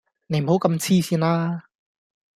[0.25, 1.65] 你唔好咁痴線啦